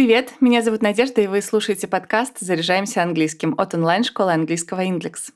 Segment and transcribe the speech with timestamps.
[0.00, 5.30] Привет, меня зовут Надежда, и вы слушаете подкаст «Заряжаемся английским» от онлайн-школы английского Inglix.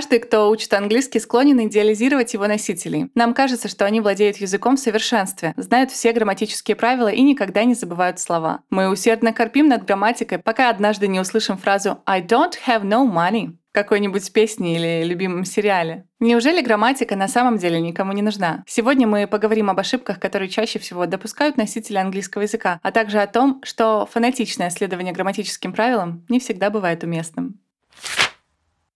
[0.00, 3.10] Каждый, кто учит английский, склонен идеализировать его носителей.
[3.14, 7.74] Нам кажется, что они владеют языком в совершенстве, знают все грамматические правила и никогда не
[7.74, 8.62] забывают слова.
[8.70, 13.58] Мы усердно корпим над грамматикой, пока однажды не услышим фразу «I don't have no money»
[13.72, 16.06] какой-нибудь песне или любимом сериале.
[16.18, 18.64] Неужели грамматика на самом деле никому не нужна?
[18.66, 23.26] Сегодня мы поговорим об ошибках, которые чаще всего допускают носители английского языка, а также о
[23.26, 27.60] том, что фонетичное следование грамматическим правилам не всегда бывает уместным.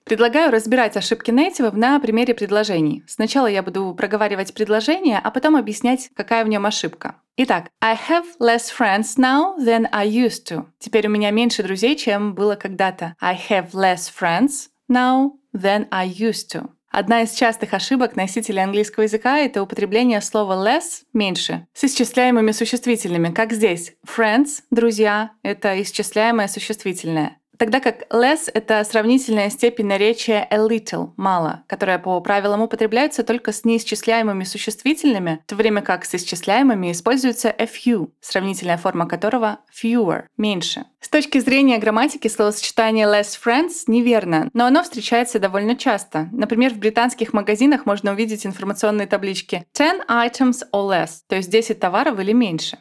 [0.04, 3.04] Предлагаю разбирать ошибки нейтивов на примере предложений.
[3.06, 7.16] Сначала я буду проговаривать предложение, а потом объяснять, какая в нем ошибка.
[7.38, 10.66] Итак, I have less friends now than I used to.
[10.78, 13.16] Теперь у меня меньше друзей, чем было когда-то.
[13.20, 16.68] I have less friends now than I used to.
[16.90, 23.32] Одна из частых ошибок носителей английского языка— это употребление слова less— меньше, с исчисляемыми существительными,
[23.32, 23.94] как здесь.
[24.06, 27.38] Friends— друзья— это исчисляемое существительное.
[27.58, 33.52] Тогда как less— это сравнительная степень наречия a little— мало, которая по правилам употребляется только
[33.52, 39.60] с неисчисляемыми существительными, в то время как с исчисляемыми используется a few, сравнительная форма которого
[39.72, 40.84] fewer— меньше.
[41.00, 46.28] С точки зрения грамматики словосочетание less friends неверно, но оно встречается довольно часто.
[46.32, 51.78] Например, в британских магазинах можно увидеть информационные таблички 10 items or less, то есть 10
[51.78, 52.78] товаров или меньше.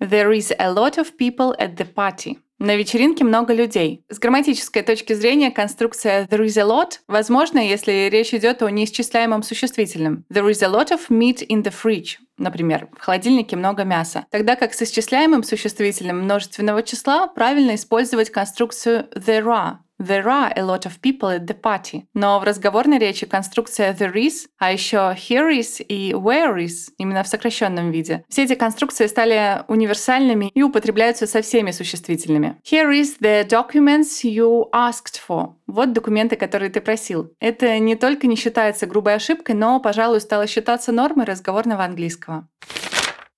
[0.00, 2.38] There is a lot of people at the party.
[2.58, 4.04] На вечеринке много людей.
[4.08, 9.44] С грамматической точки зрения конструкция there is a lot возможна, если речь идет о неисчисляемом
[9.44, 10.24] существительном.
[10.28, 12.16] There is a lot of meat in the fridge.
[12.36, 14.26] Например, в холодильнике много мяса.
[14.30, 19.76] Тогда как с исчисляемым существительным множественного числа правильно использовать конструкцию there are.
[20.00, 22.04] There are a lot of people at the party.
[22.14, 27.24] Но в разговорной речи конструкция there is, а еще here is и where is, именно
[27.24, 28.24] в сокращенном виде.
[28.28, 32.60] Все эти конструкции стали универсальными и употребляются со всеми существительными.
[32.64, 35.54] Here is the documents you asked for.
[35.66, 37.32] Вот документы, которые ты просил.
[37.40, 42.48] Это не только не считается грубой ошибкой, но, пожалуй, стало считаться нормой разговорного английского.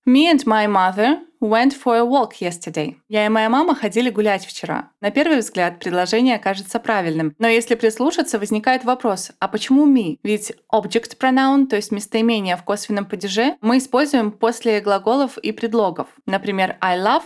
[0.05, 2.95] Me and my mother went for a walk yesterday.
[3.07, 4.91] Я и моя мама ходили гулять вчера.
[4.99, 10.17] На первый взгляд предложение кажется правильным, но если прислушаться, возникает вопрос, а почему me?
[10.23, 16.07] Ведь object pronoun, то есть местоимение в косвенном падеже, мы используем после глаголов и предлогов.
[16.25, 17.23] Например, I love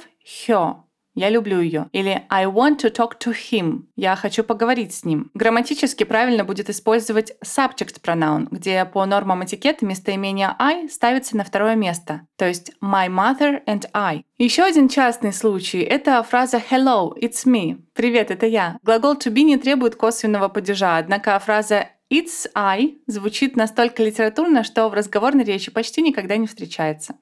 [0.47, 0.75] her.
[1.15, 1.87] Я люблю ее.
[1.93, 3.83] Или I want to talk to him.
[3.95, 5.31] Я хочу поговорить с ним.
[5.33, 11.75] Грамматически правильно будет использовать subject pronoun, где по нормам этикета местоимение I ставится на второе
[11.75, 12.27] место.
[12.35, 14.25] То есть my mother and I.
[14.37, 17.79] Еще один частный случай– это фраза hello, it's me.
[17.93, 18.77] Привет, это я.
[18.83, 24.89] Глагол to be не требует косвенного падежа, однако фраза It's I звучит настолько литературно, что
[24.89, 27.15] в разговорной речи почти никогда не встречается.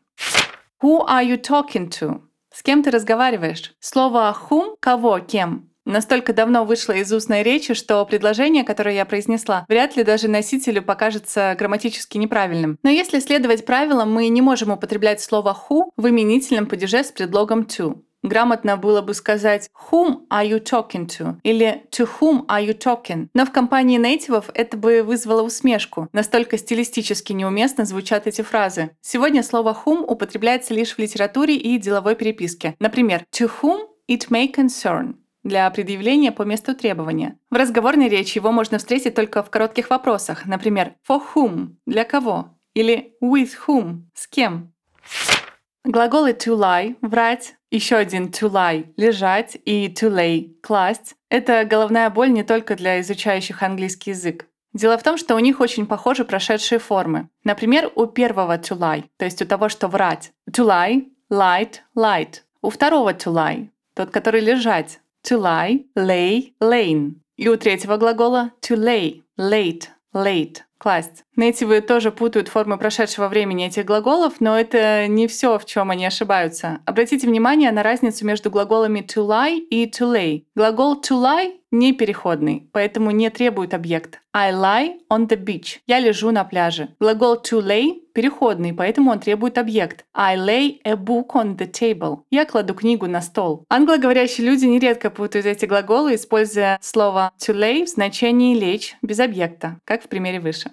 [0.82, 2.22] Who are you talking to?
[2.54, 3.74] С кем ты разговариваешь?
[3.80, 5.72] Слово whom– кого, кем?
[5.86, 10.82] Настолько давно вышло из устной речи, что предложение, которое я произнесла, вряд ли даже носителю
[10.82, 12.78] покажется грамматически неправильным.
[12.84, 17.64] Но если следовать правилам, мы не можем употреблять слово who в именительном падеже с предлогом
[17.64, 17.96] to.
[18.24, 23.28] Грамотно было бы сказать «Whom are you talking to?» или «To whom are you talking?».
[23.34, 26.08] Но в компании нейтивов это бы вызвало усмешку.
[26.14, 28.92] Настолько стилистически неуместно звучат эти фразы.
[29.02, 32.76] Сегодня слово «whom» употребляется лишь в литературе и деловой переписке.
[32.80, 37.38] Например, «To whom it may concern?» для предъявления по месту требования.
[37.52, 42.58] В разговорной речи его можно встретить только в коротких вопросах, например, for whom– для кого,
[42.74, 44.74] или with whom– с кем.
[45.86, 51.16] Глаголы to lie– врать, еще один to lie– лежать и to lay– класть.
[51.30, 54.48] Это головная боль не только для изучающих английский язык.
[54.72, 57.28] Дело в том, что у них очень похожи прошедшие формы.
[57.44, 60.32] Например, у первого to lie, то есть у того, что врать.
[60.50, 62.44] To lie, light, light.
[62.62, 65.02] У второго to lie, тот, который лежать.
[65.26, 67.16] To lie, lay, lane.
[67.36, 71.24] И у третьего глагола to lay, late, late класть.
[71.38, 76.06] Нейтивы тоже путают формы прошедшего времени этих глаголов, но это не все, в чем они
[76.06, 76.80] ошибаются.
[76.86, 80.44] Обратите внимание на разницу между глаголами to lie и to lay.
[80.56, 84.22] Глагол to lie не переходный, поэтому не требует объект.
[84.32, 85.80] I lie on the beach.
[85.88, 86.90] Я лежу на пляже.
[87.00, 90.06] Глагол to lay переходный, поэтому он требует объект.
[90.14, 92.20] I lay a book on the table.
[92.30, 93.66] Я кладу книгу на стол.
[93.70, 99.80] Англоговорящие люди нередко путают эти глаголы, используя слово to lay в значении лечь без объекта,
[99.84, 100.72] как в примере выше.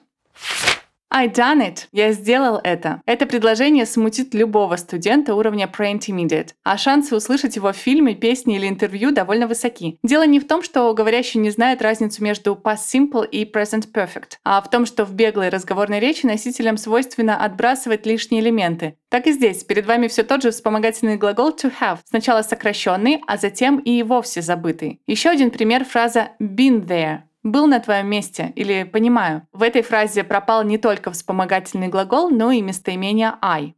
[1.12, 1.88] I done it.
[1.90, 3.02] Я сделал это.
[3.04, 8.68] Это предложение смутит любого студента уровня pre-intermediate, а шансы услышать его в фильме, песне или
[8.68, 9.98] интервью довольно высоки.
[10.04, 14.34] Дело не в том, что говорящий не знает разницу между past simple и present perfect,
[14.44, 18.94] а в том, что в беглой разговорной речи носителям свойственно отбрасывать лишние элементы.
[19.08, 19.64] Так и здесь.
[19.64, 24.42] Перед вами все тот же вспомогательный глагол to have, сначала сокращенный, а затем и вовсе
[24.42, 25.00] забытый.
[25.08, 29.46] Еще один пример фраза been there был на твоем месте или понимаю.
[29.52, 33.74] В этой фразе пропал не только вспомогательный глагол, но и местоимение I.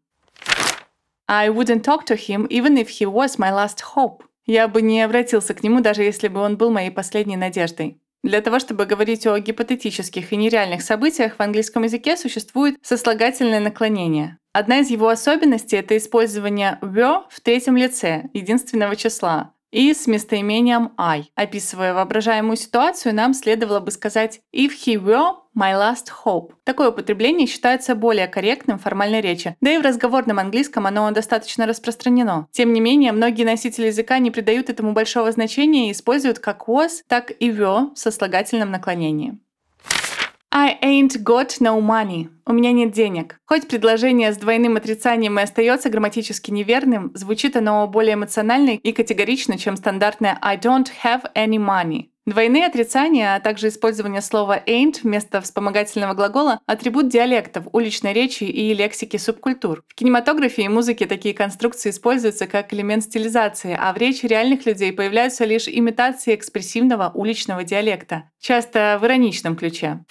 [1.28, 4.22] I wouldn't talk to him even if he was my last hope.
[4.44, 8.00] Я бы не обратился к нему, даже если бы он был моей последней надеждой.
[8.24, 14.38] Для того, чтобы говорить о гипотетических и нереальных событиях, в английском языке существует сослагательное наклонение.
[14.52, 20.92] Одна из его особенностей— это использование were в третьем лице, единственного числа и с местоимением
[20.96, 21.24] I.
[21.34, 26.52] Описывая воображаемую ситуацию, нам следовало бы сказать «if he were my last hope».
[26.62, 31.66] Такое употребление считается более корректным в формальной речи, да и в разговорном английском оно достаточно
[31.66, 32.46] распространено.
[32.52, 37.00] Тем не менее, многие носители языка не придают этому большого значения и используют как was,
[37.08, 39.40] так и were со слагательным наклонением.
[40.54, 42.28] I ain't got no money.
[42.44, 43.38] У меня нет денег.
[43.46, 49.56] Хоть предложение с двойным отрицанием и остается грамматически неверным, звучит оно более эмоционально и категорично,
[49.56, 52.08] чем стандартное I don't have any money.
[52.26, 58.74] Двойные отрицания, а также использование слова ain't вместо вспомогательного глагола– атрибут диалектов, уличной речи и
[58.74, 59.82] лексики субкультур.
[59.88, 64.92] В кинематографе и музыке такие конструкции используются как элемент стилизации, а в речи реальных людей
[64.92, 70.04] появляются лишь имитации экспрессивного уличного диалекта, часто в ироничном ключе.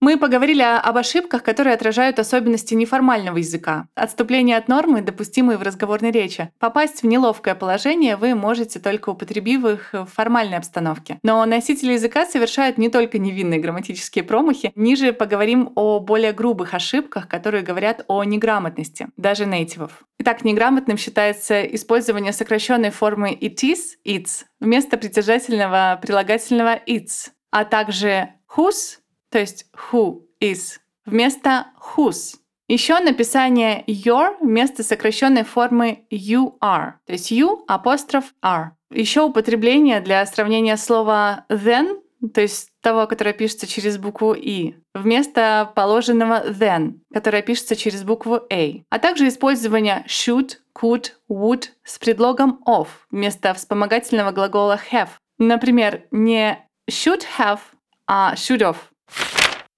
[0.00, 3.88] Мы поговорили об ошибках, которые отражают особенности неформального языка.
[3.94, 6.50] Отступление от нормы, допустимые в разговорной речи.
[6.58, 11.18] Попасть в неловкое положение вы можете только употребив их в формальной обстановке.
[11.22, 14.70] Но носители языка совершают не только невинные грамматические промахи.
[14.74, 20.04] Ниже поговорим о более грубых ошибках, которые говорят о неграмотности, даже нейтивов.
[20.18, 28.30] Итак, неграмотным считается использование сокращенной формы it is, its, вместо притяжательного прилагательного its, а также
[28.54, 28.98] whose,
[29.30, 32.36] то есть who is, вместо whose.
[32.68, 38.70] Еще написание your вместо сокращенной формы you are, то есть you апостроф are.
[38.90, 42.00] Еще употребление для сравнения слова then,
[42.34, 48.40] то есть того, которое пишется через букву и, вместо положенного then, которое пишется через букву
[48.50, 55.10] a, а также использование should, could, would с предлогом of вместо вспомогательного глагола have.
[55.38, 56.58] Например, не
[56.90, 57.60] should have,
[58.08, 58.76] а should have.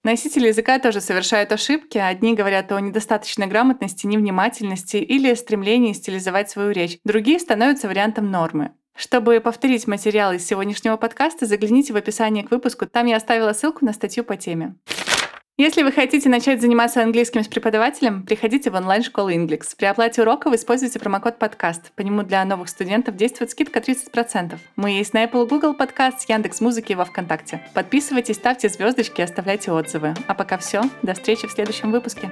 [0.05, 1.99] Носители языка тоже совершают ошибки.
[1.99, 6.99] Одни говорят о недостаточной грамотности, невнимательности или стремлении стилизовать свою речь.
[7.05, 8.73] Другие становятся вариантом нормы.
[8.97, 12.87] Чтобы повторить материал из сегодняшнего подкаста, загляните в описание к выпуску.
[12.87, 14.75] Там я оставила ссылку на статью по теме.
[15.61, 19.75] Если вы хотите начать заниматься английским с преподавателем, приходите в онлайн-школу Inglix.
[19.77, 21.91] При оплате урока вы используйте промокод подкаст.
[21.97, 24.57] По нему для новых студентов действует скидка 30%.
[24.77, 27.61] Мы есть на Apple Google Podcast, Яндекс Музыки и во Вконтакте.
[27.75, 30.15] Подписывайтесь, ставьте звездочки и оставляйте отзывы.
[30.29, 30.83] А пока все.
[31.03, 32.31] До встречи в следующем выпуске.